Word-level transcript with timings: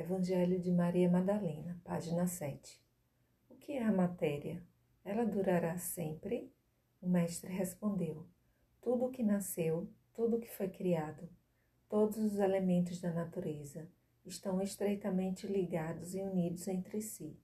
Evangelho 0.00 0.60
de 0.60 0.70
Maria 0.70 1.10
Madalena, 1.10 1.76
página 1.82 2.24
7. 2.24 2.80
O 3.50 3.56
que 3.56 3.72
é 3.72 3.82
a 3.82 3.90
matéria? 3.90 4.62
Ela 5.04 5.26
durará 5.26 5.76
sempre? 5.76 6.52
O 7.02 7.08
mestre 7.08 7.52
respondeu: 7.52 8.24
Tudo 8.80 9.06
o 9.06 9.10
que 9.10 9.24
nasceu, 9.24 9.90
tudo 10.14 10.36
o 10.36 10.40
que 10.40 10.48
foi 10.48 10.68
criado, 10.68 11.28
todos 11.88 12.16
os 12.16 12.38
elementos 12.38 13.00
da 13.00 13.12
natureza 13.12 13.88
estão 14.24 14.62
estreitamente 14.62 15.48
ligados 15.48 16.14
e 16.14 16.22
unidos 16.22 16.68
entre 16.68 17.02
si. 17.02 17.36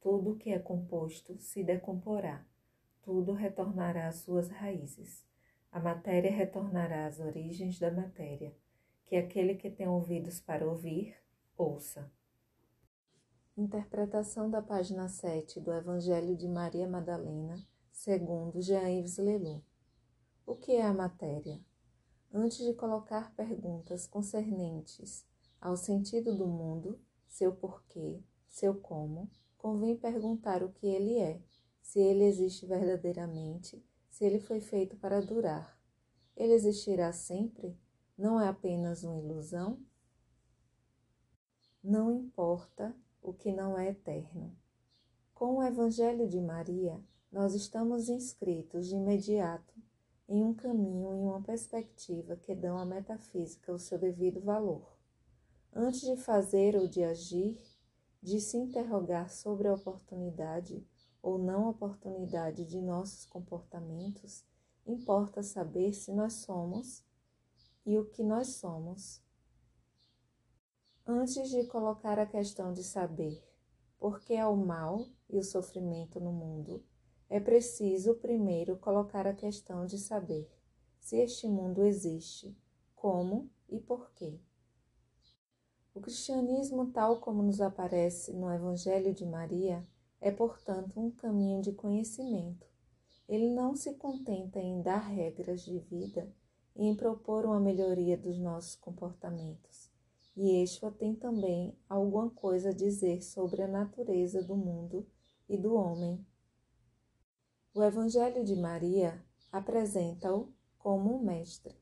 Tudo 0.00 0.32
o 0.32 0.36
que 0.36 0.50
é 0.50 0.58
composto 0.58 1.38
se 1.38 1.62
decomporá, 1.62 2.44
tudo 3.02 3.32
retornará 3.32 4.08
às 4.08 4.16
suas 4.16 4.48
raízes. 4.48 5.24
A 5.70 5.78
matéria 5.78 6.32
retornará 6.32 7.06
às 7.06 7.20
origens 7.20 7.78
da 7.78 7.92
matéria, 7.92 8.52
que 9.04 9.14
aquele 9.14 9.54
que 9.54 9.70
tem 9.70 9.86
ouvidos 9.86 10.40
para 10.40 10.66
ouvir, 10.66 11.22
Ouça. 11.56 12.10
Interpretação 13.56 14.50
da 14.50 14.60
página 14.60 15.08
7 15.08 15.60
do 15.60 15.72
Evangelho 15.72 16.36
de 16.36 16.48
Maria 16.48 16.88
Madalena, 16.88 17.64
segundo 17.92 18.60
Jean-Yves 18.60 19.18
Leloup. 19.18 19.64
O 20.44 20.56
que 20.56 20.72
é 20.72 20.82
a 20.84 20.92
matéria? 20.92 21.60
Antes 22.32 22.58
de 22.58 22.74
colocar 22.74 23.32
perguntas 23.36 24.04
concernentes 24.04 25.24
ao 25.60 25.76
sentido 25.76 26.36
do 26.36 26.48
mundo, 26.48 27.00
seu 27.28 27.54
porquê, 27.54 28.20
seu 28.48 28.74
como, 28.80 29.30
convém 29.56 29.96
perguntar 29.96 30.60
o 30.64 30.72
que 30.72 30.88
ele 30.88 31.20
é, 31.20 31.40
se 31.80 32.00
ele 32.00 32.24
existe 32.24 32.66
verdadeiramente, 32.66 33.80
se 34.10 34.24
ele 34.24 34.40
foi 34.40 34.60
feito 34.60 34.96
para 34.96 35.20
durar. 35.20 35.78
Ele 36.36 36.52
existirá 36.52 37.12
sempre? 37.12 37.78
Não 38.18 38.40
é 38.40 38.48
apenas 38.48 39.04
uma 39.04 39.16
ilusão? 39.16 39.78
Não 41.86 42.10
importa 42.10 42.96
o 43.20 43.30
que 43.30 43.52
não 43.52 43.76
é 43.78 43.90
eterno. 43.90 44.56
Com 45.34 45.56
o 45.56 45.62
Evangelho 45.62 46.26
de 46.26 46.40
Maria, 46.40 46.98
nós 47.30 47.54
estamos 47.54 48.08
inscritos 48.08 48.86
de 48.88 48.96
imediato 48.96 49.74
em 50.26 50.42
um 50.42 50.54
caminho 50.54 51.14
e 51.14 51.20
uma 51.20 51.42
perspectiva 51.42 52.36
que 52.36 52.54
dão 52.54 52.78
à 52.78 52.86
metafísica 52.86 53.70
o 53.70 53.78
seu 53.78 53.98
devido 53.98 54.40
valor. 54.40 54.96
Antes 55.74 56.00
de 56.00 56.16
fazer 56.16 56.74
ou 56.74 56.88
de 56.88 57.04
agir, 57.04 57.60
de 58.22 58.40
se 58.40 58.56
interrogar 58.56 59.28
sobre 59.28 59.68
a 59.68 59.74
oportunidade 59.74 60.82
ou 61.20 61.36
não 61.36 61.68
oportunidade 61.68 62.64
de 62.64 62.80
nossos 62.80 63.26
comportamentos, 63.26 64.42
importa 64.86 65.42
saber 65.42 65.92
se 65.92 66.14
nós 66.14 66.32
somos 66.32 67.04
e 67.84 67.98
o 67.98 68.06
que 68.06 68.22
nós 68.22 68.54
somos 68.54 69.22
antes 71.06 71.50
de 71.50 71.64
colocar 71.66 72.18
a 72.18 72.24
questão 72.24 72.72
de 72.72 72.82
saber 72.82 73.42
por 73.98 74.20
que 74.20 74.36
há 74.36 74.48
o 74.48 74.56
mal 74.56 75.06
e 75.28 75.38
o 75.38 75.42
sofrimento 75.42 76.18
no 76.18 76.32
mundo, 76.32 76.82
é 77.28 77.38
preciso 77.38 78.14
primeiro 78.14 78.78
colocar 78.78 79.26
a 79.26 79.34
questão 79.34 79.84
de 79.84 79.98
saber 79.98 80.50
se 80.98 81.18
este 81.18 81.46
mundo 81.46 81.84
existe, 81.84 82.56
como 82.94 83.50
e 83.68 83.78
por 83.78 84.12
quê. 84.12 84.40
O 85.94 86.00
cristianismo, 86.00 86.90
tal 86.90 87.20
como 87.20 87.42
nos 87.42 87.60
aparece 87.60 88.32
no 88.32 88.50
Evangelho 88.50 89.14
de 89.14 89.26
Maria, 89.26 89.86
é, 90.20 90.30
portanto, 90.30 90.98
um 90.98 91.10
caminho 91.10 91.60
de 91.60 91.72
conhecimento. 91.72 92.66
Ele 93.28 93.50
não 93.50 93.76
se 93.76 93.92
contenta 93.94 94.58
em 94.58 94.80
dar 94.80 94.98
regras 94.98 95.62
de 95.62 95.78
vida 95.78 96.32
e 96.74 96.86
em 96.86 96.96
propor 96.96 97.44
uma 97.44 97.60
melhoria 97.60 98.16
dos 98.16 98.38
nossos 98.38 98.74
comportamentos 98.74 99.93
Yeshua 100.36 100.90
tem 100.90 101.14
também 101.14 101.78
alguma 101.88 102.28
coisa 102.28 102.70
a 102.70 102.74
dizer 102.74 103.22
sobre 103.22 103.62
a 103.62 103.68
natureza 103.68 104.42
do 104.42 104.56
mundo 104.56 105.06
e 105.48 105.56
do 105.56 105.74
homem. 105.74 106.26
O 107.72 107.80
Evangelho 107.80 108.44
de 108.44 108.56
Maria 108.56 109.24
apresenta-o 109.52 110.52
como 110.76 111.14
um 111.14 111.22
mestre, 111.22 111.76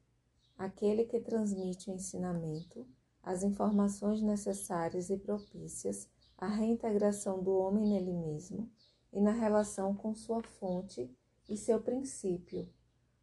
aquele 0.58 1.06
que 1.06 1.18
transmite 1.18 1.90
o 1.90 1.94
ensinamento, 1.94 2.86
as 3.22 3.42
informações 3.42 4.20
necessárias 4.20 5.08
e 5.08 5.16
propícias 5.16 6.06
à 6.36 6.46
reintegração 6.46 7.42
do 7.42 7.56
homem 7.56 7.86
nele 7.86 8.12
mesmo 8.12 8.70
e 9.10 9.20
na 9.20 9.32
relação 9.32 9.94
com 9.94 10.14
sua 10.14 10.42
fonte 10.42 11.10
e 11.48 11.56
seu 11.56 11.80
princípio, 11.80 12.68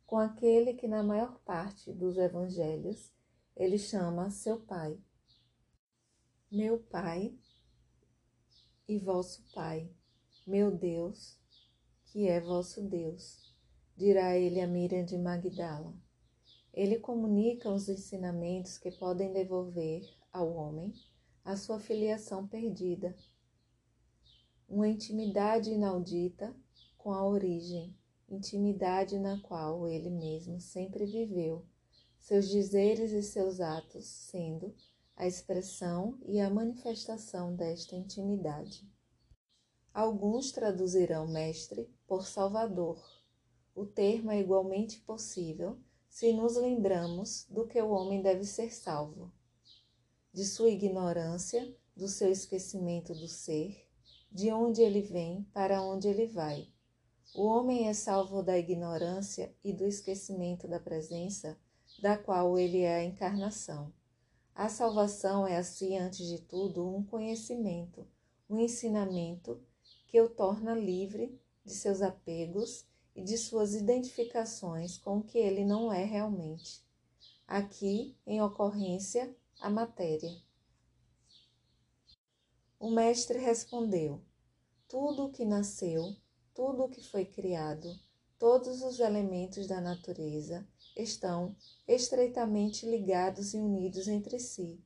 com 0.08 0.18
aquele 0.18 0.74
que 0.74 0.88
na 0.88 1.04
maior 1.04 1.40
parte 1.42 1.94
dos 1.94 2.18
evangelhos 2.18 3.14
ele 3.56 3.78
chama 3.78 4.32
seu 4.32 4.60
pai 4.62 5.00
meu 6.52 6.80
Pai 6.80 7.32
e 8.88 8.98
vosso 8.98 9.44
Pai, 9.54 9.88
meu 10.48 10.76
Deus, 10.76 11.38
que 12.06 12.28
é 12.28 12.42
vosso 12.42 12.82
Deus, 12.82 13.54
dirá 13.96 14.36
ele 14.36 14.60
a 14.60 14.66
Miriam 14.66 15.06
de 15.06 15.16
Magdala. 15.16 15.94
Ele 16.74 16.98
comunica 16.98 17.70
os 17.70 17.88
ensinamentos 17.88 18.80
que 18.80 18.90
podem 18.90 19.32
devolver 19.32 20.02
ao 20.34 20.52
homem 20.52 20.92
a 21.46 21.56
sua 21.56 21.80
filiação 21.80 22.48
perdida, 22.48 23.16
uma 24.68 24.88
intimidade 24.88 25.70
inaudita 25.70 26.56
com 26.98 27.12
a 27.12 27.24
origem, 27.24 27.96
intimidade 28.28 29.20
na 29.20 29.40
qual 29.42 29.88
ele 29.88 30.10
mesmo 30.10 30.60
sempre 30.60 31.06
viveu, 31.06 31.64
seus 32.20 32.50
dizeres 32.50 33.12
e 33.12 33.22
seus 33.22 33.60
atos 33.60 34.08
sendo 34.08 34.74
a 35.20 35.28
expressão 35.28 36.18
e 36.26 36.40
a 36.40 36.50
manifestação 36.50 37.54
desta 37.54 37.94
intimidade. 37.94 38.90
Alguns 39.94 40.54
traduzirão 40.54 41.28
mestre 41.28 41.94
por 42.08 42.26
salvador. 42.26 42.98
O 43.76 43.86
termo 43.86 44.32
é 44.32 44.40
igualmente 44.40 45.02
possível 45.02 45.78
se 46.08 46.32
nos 46.32 46.56
lembramos 46.56 47.46
do 47.50 47.68
que 47.68 47.82
o 47.82 47.90
homem 47.90 48.22
deve 48.22 48.46
ser 48.46 48.74
salvo, 48.74 49.30
de 50.32 50.46
sua 50.46 50.70
ignorância, 50.70 51.76
do 51.94 52.08
seu 52.08 52.32
esquecimento 52.32 53.14
do 53.14 53.28
ser, 53.28 53.90
de 54.32 54.50
onde 54.54 54.82
ele 54.82 55.02
vem, 55.02 55.44
para 55.54 55.82
onde 55.82 56.08
ele 56.08 56.28
vai. 56.28 56.66
O 57.36 57.44
homem 57.46 57.90
é 57.90 57.94
salvo 57.94 58.42
da 58.42 58.58
ignorância 58.58 59.54
e 59.66 59.74
do 59.74 59.86
esquecimento 59.86 60.66
da 60.66 60.80
presença, 60.80 61.60
da 62.02 62.18
qual 62.18 62.58
ele 62.58 62.80
é 62.80 62.96
a 62.96 63.04
encarnação. 63.04 63.99
A 64.56 64.68
salvação 64.68 65.48
é, 65.48 65.58
assim, 65.58 65.98
antes 65.98 66.28
de 66.28 66.40
tudo, 66.40 66.88
um 66.88 67.04
conhecimento, 67.04 68.08
um 68.50 68.60
ensinamento 68.60 69.62
que 70.08 70.20
o 70.20 70.30
torna 70.30 70.74
livre 70.74 71.40
de 71.64 71.74
seus 71.74 72.02
apegos 72.02 72.86
e 73.16 73.24
de 73.24 73.38
suas 73.38 73.74
identificações 73.74 74.98
com 74.98 75.18
o 75.20 75.24
que 75.24 75.38
ele 75.38 75.64
não 75.64 75.92
é 75.92 76.04
realmente. 76.04 76.84
Aqui, 77.48 78.16
em 78.26 78.42
ocorrência, 78.42 79.36
a 79.60 79.70
matéria. 79.70 80.36
O 82.80 82.90
mestre 82.90 83.38
respondeu: 83.40 84.22
Tudo 84.88 85.26
o 85.26 85.32
que 85.32 85.46
nasceu, 85.46 86.16
tudo 86.54 86.84
o 86.84 86.90
que 86.90 87.02
foi 87.02 87.26
criado, 87.26 87.94
todos 88.38 88.82
os 88.82 89.00
elementos 89.00 89.68
da 89.68 89.82
natureza 89.82 90.68
estão 90.96 91.56
estreitamente 91.88 92.86
ligados 92.86 93.54
e 93.54 93.58
unidos 93.58 94.08
entre 94.08 94.40
si. 94.40 94.80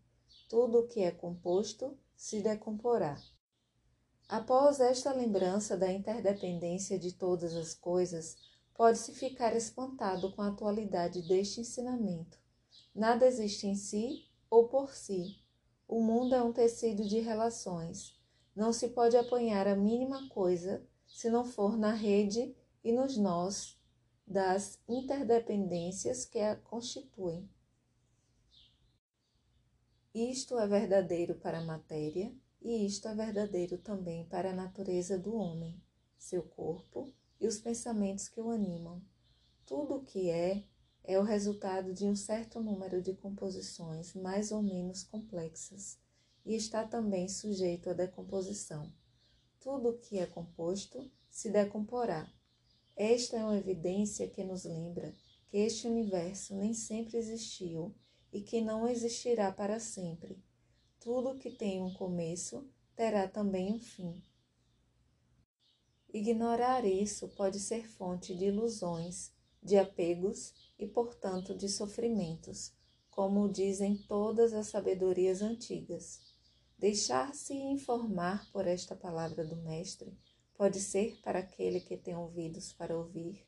Tudo 0.50 0.80
o 0.80 0.88
que 0.88 1.02
é 1.02 1.12
composto 1.12 1.98
se 2.16 2.42
decomporá. 2.42 3.22
Após 4.28 4.80
esta 4.80 5.14
lembrança 5.14 5.78
da 5.78 5.92
interdependência 5.92 6.98
de 6.98 7.12
todas 7.12 7.56
as 7.56 7.74
coisas, 7.74 8.38
pode-se 8.74 9.14
ficar 9.14 9.56
espantado 9.56 10.32
com 10.32 10.42
a 10.42 10.48
atualidade 10.48 11.22
deste 11.28 11.62
ensinamento. 11.62 12.38
Nada 12.96 13.26
existe 13.26 13.68
em 13.68 13.76
si 13.76 14.26
ou 14.50 14.68
por 14.68 14.94
si. 14.94 15.38
O 15.88 16.02
mundo 16.02 16.34
é 16.34 16.42
um 16.42 16.54
tecido 16.54 17.06
de 17.06 17.20
relações. 17.20 18.20
Não 18.56 18.72
se 18.72 18.90
pode 18.90 19.18
apanhar 19.18 19.68
a 19.68 19.76
mínima 19.76 20.28
coisa 20.30 20.86
se 21.08 21.30
não 21.30 21.46
for 21.46 21.78
na 21.78 21.92
rede 21.92 22.56
e 22.84 22.92
nos 22.92 23.18
nós 23.18 23.78
das 24.26 24.80
interdependências 24.88 26.26
que 26.26 26.40
a 26.40 26.56
constituem. 26.56 27.50
Isto 30.14 30.58
é 30.58 30.68
verdadeiro 30.68 31.36
para 31.36 31.60
a 31.60 31.66
matéria 31.66 32.34
e 32.62 32.86
isto 32.86 33.08
é 33.08 33.16
verdadeiro 33.16 33.78
também 33.78 34.26
para 34.26 34.52
a 34.52 34.56
natureza 34.56 35.18
do 35.18 35.36
homem, 35.36 35.82
seu 36.18 36.44
corpo 36.44 37.12
e 37.40 37.48
os 37.48 37.60
pensamentos 37.60 38.30
que 38.30 38.40
o 38.40 38.52
animam. 38.52 39.02
Tudo 39.66 39.96
o 39.96 40.04
que 40.04 40.30
é 40.30 40.64
é 41.04 41.20
o 41.20 41.24
resultado 41.24 41.94
de 41.94 42.06
um 42.06 42.16
certo 42.16 42.62
número 42.62 43.02
de 43.02 43.14
composições 43.14 44.14
mais 44.14 44.52
ou 44.52 44.62
menos 44.62 45.04
complexas 45.04 46.00
e 46.46 46.56
está 46.56 46.88
também 46.88 47.28
sujeito 47.28 47.90
à 47.90 47.94
decomposição. 47.94 48.92
Tudo 49.60 49.90
o 49.90 49.98
que 49.98 50.18
é 50.18 50.26
composto 50.26 51.12
se 51.30 51.50
decomporá 51.50 52.32
esta 52.96 53.38
é 53.38 53.44
uma 53.44 53.58
evidência 53.58 54.30
que 54.30 54.44
nos 54.44 54.66
lembra 54.66 55.16
que 55.48 55.58
este 55.58 55.88
universo 55.88 56.56
nem 56.56 56.74
sempre 56.74 57.18
existiu 57.18 57.96
e 58.32 58.42
que 58.42 58.62
não 58.62 58.88
existirá 58.88 59.52
para 59.52 59.80
sempre. 59.80 60.42
tudo 61.00 61.38
que 61.38 61.52
tem 61.52 61.82
um 61.82 61.94
começo 61.94 62.66
terá 62.96 63.28
também 63.28 63.74
um 63.74 63.80
fim. 63.80 64.24
Ignorar 66.14 66.86
isso 66.86 67.28
pode 67.30 67.60
ser 67.60 67.90
fonte 67.90 68.36
de 68.36 68.46
ilusões, 68.46 69.32
de 69.62 69.78
apegos 69.78 70.54
e, 70.80 70.88
portanto, 70.88 71.56
de 71.56 71.68
sofrimentos, 71.68 72.72
como 73.10 73.52
dizem 73.52 73.98
todas 73.98 74.54
as 74.54 74.68
sabedorias 74.68 75.42
antigas. 75.42 76.22
Deixar-se 76.78 77.54
informar 77.54 78.50
por 78.52 78.68
esta 78.68 78.96
palavra 78.96 79.46
do 79.46 79.56
Mestre 79.58 80.18
pode 80.64 80.80
ser 80.80 81.20
para 81.22 81.40
aquele 81.40 81.82
que 81.82 81.98
tem 81.98 82.16
ouvidos 82.16 82.72
para 82.72 82.98
ouvir, 82.98 83.46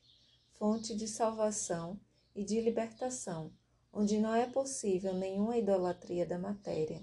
fonte 0.59 0.93
de 0.93 1.07
salvação 1.07 1.97
e 2.35 2.43
de 2.43 2.59
libertação, 2.59 3.53
onde 3.93 4.19
não 4.19 4.35
é 4.35 4.45
possível 4.45 5.13
nenhuma 5.13 5.57
idolatria 5.57 6.25
da 6.25 6.37
matéria. 6.37 7.01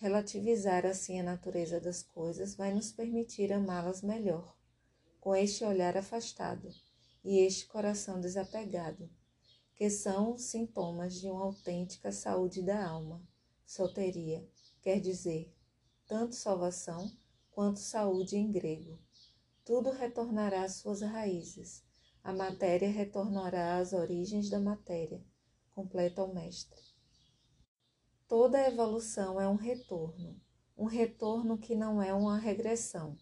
Relativizar 0.00 0.86
assim 0.86 1.20
a 1.20 1.22
natureza 1.22 1.78
das 1.78 2.02
coisas 2.02 2.54
vai 2.54 2.72
nos 2.72 2.90
permitir 2.90 3.52
amá-las 3.52 4.00
melhor 4.00 4.56
com 5.20 5.36
este 5.36 5.62
olhar 5.62 5.94
afastado 5.94 6.66
e 7.22 7.40
este 7.40 7.66
coração 7.66 8.18
desapegado, 8.18 9.10
que 9.74 9.90
são 9.90 10.38
sintomas 10.38 11.20
de 11.20 11.28
uma 11.28 11.42
autêntica 11.42 12.10
saúde 12.10 12.62
da 12.62 12.82
alma. 12.82 13.22
Soteria 13.66 14.42
quer 14.80 15.00
dizer 15.00 15.54
tanto 16.06 16.34
salvação 16.34 17.12
quanto 17.50 17.78
saúde 17.78 18.38
em 18.38 18.50
grego. 18.50 18.98
Tudo 19.64 19.90
retornará 19.90 20.64
às 20.64 20.76
suas 20.76 21.00
raízes. 21.02 21.84
A 22.22 22.32
matéria 22.32 22.90
retornará 22.90 23.78
às 23.78 23.92
origens 23.92 24.50
da 24.50 24.60
matéria, 24.60 25.24
completa 25.74 26.22
o 26.22 26.34
mestre. 26.34 26.80
Toda 28.28 28.66
evolução 28.66 29.40
é 29.40 29.48
um 29.48 29.56
retorno, 29.56 30.40
um 30.76 30.84
retorno 30.84 31.58
que 31.58 31.74
não 31.74 32.00
é 32.02 32.12
uma 32.12 32.38
regressão 32.38 33.16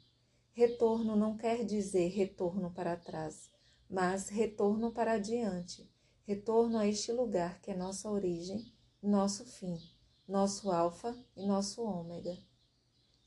Retorno 0.58 1.14
não 1.14 1.37
quer 1.37 1.64
dizer 1.64 2.08
retorno 2.08 2.73
para 2.73 2.96
trás, 2.96 3.49
mas 3.88 4.29
retorno 4.29 4.90
para 4.90 5.12
adiante, 5.12 5.88
retorno 6.26 6.79
a 6.79 6.85
este 6.85 7.12
lugar 7.12 7.61
que 7.61 7.70
é 7.70 7.76
nossa 7.76 8.11
origem, 8.11 8.75
nosso 9.00 9.44
fim, 9.44 9.79
nosso 10.26 10.69
alfa 10.73 11.17
e 11.37 11.46
nosso 11.46 11.81
ômega. 11.81 12.37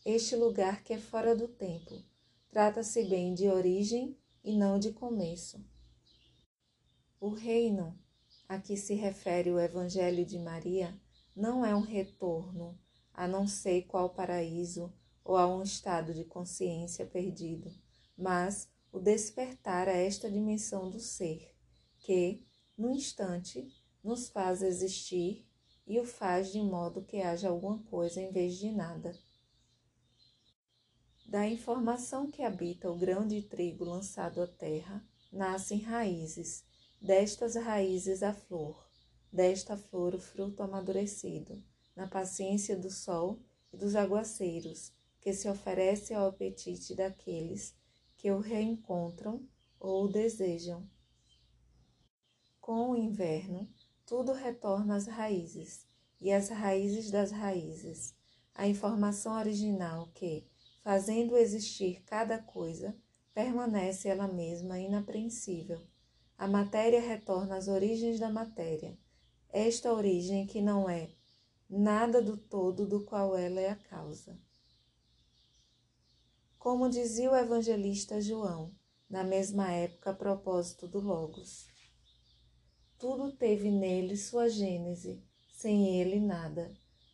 Este 0.06 0.36
lugar 0.36 0.84
que 0.84 0.92
é 0.92 0.98
fora 0.98 1.34
do 1.34 1.48
tempo, 1.48 2.04
trata-se 2.52 3.06
bem 3.06 3.34
de 3.34 3.48
origem 3.48 4.18
e 4.44 4.58
não 4.58 4.78
de 4.78 4.92
começo. 4.92 5.64
O 7.18 7.30
reino 7.30 7.98
a 8.48 8.60
que 8.60 8.76
se 8.76 8.94
refere 8.94 9.50
o 9.50 9.60
Evangelho 9.60 10.26
de 10.26 10.38
Maria 10.38 11.00
não 11.34 11.66
é 11.66 11.74
um 11.74 11.80
retorno 11.80 12.78
a 13.14 13.26
não 13.26 13.48
sei 13.48 13.84
qual 13.84 14.10
paraíso 14.10 14.94
ou 15.24 15.38
a 15.38 15.48
um 15.48 15.64
estado 15.64 16.14
de 16.14 16.26
consciência 16.26 17.06
perdido, 17.06 17.72
mas 18.18 18.70
o 18.92 19.00
despertar 19.00 19.88
a 19.88 19.94
esta 19.94 20.30
dimensão 20.30 20.90
do 20.90 21.00
ser, 21.00 21.56
que, 22.00 22.46
no 22.78 22.92
instante, 22.92 23.66
nos 24.04 24.28
faz 24.28 24.62
existir 24.62 25.48
e 25.88 25.98
o 26.00 26.04
faz 26.04 26.52
de 26.52 26.62
modo 26.62 27.02
que 27.02 27.22
haja 27.22 27.48
alguma 27.48 27.80
coisa 27.84 28.20
em 28.20 28.30
vez 28.30 28.58
de 28.58 28.72
nada. 28.72 29.18
Da 31.32 31.48
informação 31.48 32.30
que 32.30 32.44
habita 32.44 32.92
o 32.92 32.98
grão 32.98 33.26
de 33.26 33.42
trigo 33.42 33.86
lançado 33.86 34.42
à 34.42 34.48
terra, 34.48 35.02
nascem 35.32 35.80
raízes, 35.80 36.66
destas 37.02 37.56
raízes 37.56 38.22
a 38.22 38.34
flor, 38.34 38.86
desta 39.32 39.78
flor 39.78 40.14
o 40.14 40.20
fruto 40.20 40.62
amadurecido, 40.62 41.64
na 41.96 42.06
paciência 42.06 42.78
do 42.78 42.92
sol 42.92 43.40
e 43.72 43.78
dos 43.78 43.96
aguaceiros, 43.96 44.92
que 45.22 45.32
se 45.32 45.48
oferece 45.48 46.14
ao 46.14 46.28
apetite 46.28 46.96
daqueles 46.96 47.74
que 48.18 48.30
o 48.30 48.40
reencontram 48.40 49.48
ou 49.80 50.08
o 50.08 50.12
desejam. 50.12 50.86
Com 52.60 52.90
o 52.90 52.98
inverno, 52.98 53.74
tudo 54.06 54.34
retorna 54.34 54.98
às 54.98 55.08
raízes, 55.08 55.88
e 56.20 56.30
às 56.30 56.50
raízes 56.50 57.10
das 57.10 57.32
raízes, 57.32 58.14
a 58.54 58.68
informação 58.68 59.34
original 59.40 60.12
que, 60.14 60.51
fazendo 60.84 61.38
existir 61.38 62.02
cada 62.04 62.40
coisa, 62.40 62.96
permanece 63.34 64.08
ela 64.08 64.28
mesma 64.28 64.80
inapreensível. 64.80 65.80
A 66.38 66.48
matéria 66.48 67.00
retorna 67.00 67.56
às 67.56 67.68
origens 67.68 68.20
da 68.20 68.30
matéria, 68.30 68.98
esta 69.50 69.94
origem 69.94 70.46
que 70.48 70.62
não 70.62 70.90
é 70.90 71.10
nada 71.70 72.22
do 72.22 72.36
todo 72.36 72.86
do 72.86 73.06
qual 73.06 73.38
ela 73.38 73.60
é 73.60 73.70
a 73.70 73.76
causa. 73.76 74.38
Como 76.58 76.90
dizia 76.90 77.32
o 77.32 77.36
evangelista 77.36 78.22
João, 78.22 78.74
na 79.10 79.24
mesma 79.24 79.72
época 79.72 80.12
a 80.12 80.16
propósito 80.16 80.88
do 80.88 81.00
Logos. 81.00 81.68
Tudo 82.98 83.32
teve 83.32 83.72
nele 83.72 84.16
sua 84.16 84.48
gênese, 84.48 85.24
sem 85.50 86.00
ele 86.00 86.20
nada. 86.20 86.72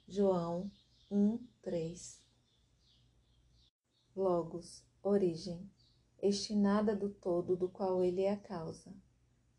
João 0.07 0.69
1, 1.09 1.39
3. 1.61 2.26
Logos, 4.17 4.83
origem, 5.03 5.69
este 6.19 6.55
nada 6.55 6.95
do 6.95 7.07
todo 7.07 7.55
do 7.55 7.69
qual 7.69 8.03
ele 8.03 8.23
é 8.23 8.31
a 8.31 8.35
causa, 8.35 8.91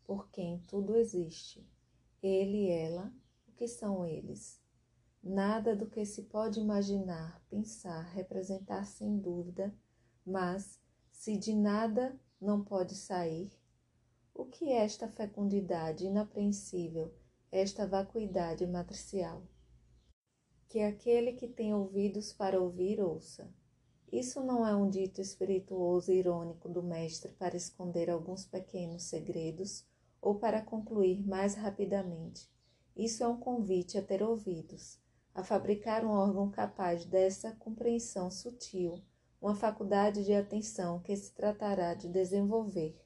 por 0.03 0.29
quem 0.31 0.59
tudo 0.67 0.97
existe, 0.97 1.65
ele 2.21 2.69
ela, 2.69 3.09
o 3.47 3.53
que 3.53 3.69
são 3.69 4.05
eles? 4.05 4.61
Nada 5.23 5.73
do 5.73 5.89
que 5.89 6.05
se 6.05 6.23
pode 6.23 6.59
imaginar, 6.59 7.41
pensar, 7.49 8.01
representar 8.09 8.83
sem 8.83 9.17
dúvida, 9.17 9.73
mas 10.25 10.77
se 11.09 11.37
de 11.37 11.55
nada 11.55 12.19
não 12.41 12.61
pode 12.61 12.95
sair, 12.95 13.49
o 14.33 14.43
que 14.43 14.73
é 14.73 14.83
esta 14.83 15.07
fecundidade 15.07 16.05
inapreensível, 16.05 17.15
esta 17.49 17.87
vacuidade 17.87 18.67
matricial? 18.67 19.41
Que 20.67 20.81
aquele 20.81 21.31
que 21.31 21.47
tem 21.47 21.73
ouvidos 21.73 22.33
para 22.33 22.59
ouvir, 22.59 22.99
ouça. 22.99 23.57
Isso 24.11 24.41
não 24.43 24.65
é 24.65 24.75
um 24.75 24.89
dito 24.89 25.21
espirituoso 25.21 26.11
e 26.11 26.17
irônico 26.17 26.67
do 26.67 26.81
Mestre 26.81 27.31
para 27.33 27.55
esconder 27.55 28.09
alguns 28.09 28.45
pequenos 28.45 29.03
segredos 29.03 29.85
ou 30.21 30.35
para 30.35 30.61
concluir 30.61 31.25
mais 31.25 31.55
rapidamente. 31.55 32.49
Isso 32.95 33.23
é 33.23 33.27
um 33.27 33.37
convite 33.37 33.97
a 33.97 34.01
ter 34.01 34.21
ouvidos 34.21 34.99
a 35.39 35.43
fabricar 35.43 36.03
um 36.03 36.09
órgão 36.09 36.49
capaz 36.49 37.05
dessa 37.05 37.51
compreensão 37.53 38.29
sutil, 38.29 39.01
uma 39.41 39.55
faculdade 39.55 40.25
de 40.25 40.33
atenção 40.33 40.99
que 40.99 41.15
se 41.15 41.33
tratará 41.33 41.93
de 41.93 42.09
desenvolver. 42.09 42.99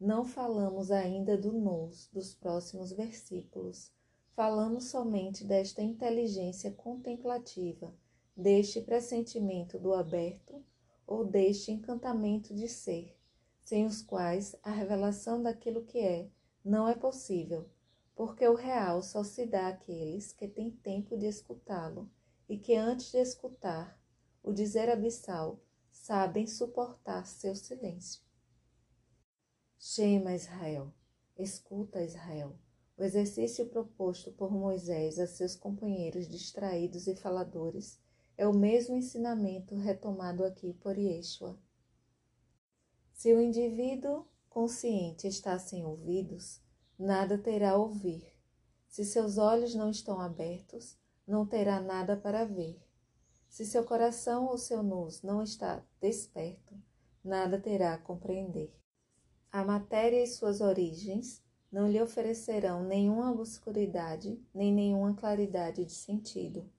Não 0.00 0.24
falamos 0.24 0.90
ainda 0.90 1.36
do 1.36 1.52
nous 1.52 2.08
dos 2.12 2.34
próximos 2.34 2.92
versículos. 2.92 3.92
Falamos 4.34 4.84
somente 4.84 5.44
desta 5.44 5.82
inteligência 5.82 6.72
contemplativa, 6.72 7.94
deste 8.36 8.80
pressentimento 8.80 9.78
do 9.78 9.92
aberto 9.92 10.64
ou 11.06 11.24
deste 11.24 11.70
encantamento 11.70 12.54
de 12.54 12.68
ser, 12.68 13.16
sem 13.62 13.84
os 13.84 14.02
quais 14.02 14.56
a 14.62 14.70
revelação 14.70 15.42
daquilo 15.42 15.84
que 15.84 15.98
é 15.98 16.30
não 16.64 16.88
é 16.88 16.94
possível 16.94 17.68
porque 18.14 18.46
o 18.46 18.54
real 18.54 19.02
só 19.02 19.24
se 19.24 19.46
dá 19.46 19.68
àqueles 19.68 20.32
que 20.32 20.46
têm 20.46 20.70
tempo 20.70 21.16
de 21.16 21.26
escutá-lo 21.26 22.10
e 22.48 22.58
que 22.58 22.74
antes 22.74 23.10
de 23.10 23.18
escutar 23.18 24.00
o 24.42 24.52
dizer 24.52 24.88
abissal 24.88 25.60
sabem 25.90 26.46
suportar 26.46 27.26
seu 27.26 27.54
silêncio. 27.54 28.22
Shema 29.78 30.34
Israel, 30.34 30.92
escuta 31.38 32.02
Israel, 32.02 32.56
o 32.96 33.02
exercício 33.02 33.66
proposto 33.66 34.30
por 34.32 34.52
Moisés 34.52 35.18
a 35.18 35.26
seus 35.26 35.56
companheiros 35.56 36.28
distraídos 36.28 37.06
e 37.06 37.16
faladores 37.16 38.00
é 38.36 38.46
o 38.46 38.52
mesmo 38.52 38.96
ensinamento 38.96 39.74
retomado 39.74 40.44
aqui 40.44 40.72
por 40.74 40.96
Yeshua. 40.96 41.58
Se 43.12 43.32
o 43.32 43.40
indivíduo 43.40 44.26
consciente 44.48 45.26
está 45.28 45.58
sem 45.58 45.84
ouvidos, 45.84 46.60
nada 46.98 47.38
terá 47.38 47.72
a 47.72 47.76
ouvir. 47.76 48.26
Se 48.88 49.04
seus 49.04 49.38
olhos 49.38 49.74
não 49.74 49.90
estão 49.90 50.20
abertos, 50.20 50.98
não 51.26 51.46
terá 51.46 51.80
nada 51.80 52.16
para 52.16 52.44
ver. 52.44 52.82
Se 53.48 53.64
seu 53.64 53.84
coração 53.84 54.46
ou 54.46 54.58
seu 54.58 54.82
nus 54.82 55.22
não 55.22 55.42
está 55.42 55.84
desperto, 56.00 56.74
nada 57.24 57.60
terá 57.60 57.94
a 57.94 57.98
compreender. 57.98 58.74
A 59.50 59.64
matéria 59.64 60.22
e 60.22 60.26
suas 60.26 60.60
origens 60.60 61.42
não 61.70 61.88
lhe 61.88 62.02
oferecerão 62.02 62.82
nenhuma 62.84 63.30
obscuridade 63.30 64.38
nem 64.54 64.72
nenhuma 64.72 65.14
claridade 65.14 65.84
de 65.84 65.92
sentido. 65.92 66.70